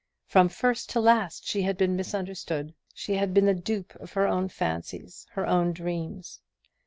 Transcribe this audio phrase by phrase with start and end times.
[0.25, 4.25] From first to last she had been misunderstood; she had been the dupe of her
[4.25, 6.41] own fancies, her own dreams.